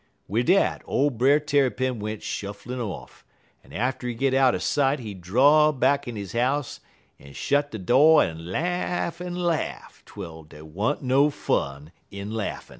[0.27, 3.23] "Wid dat ole Brer Tarrypin went shufflin' off,
[3.63, 6.79] en atter he git outer sight he draw'd back in he house
[7.19, 12.69] en shot de do' en laugh en laugh twel dey wa'n't no fun in laughin'."